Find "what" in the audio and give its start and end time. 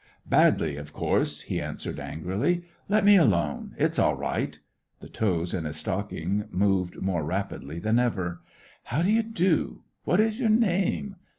10.05-10.19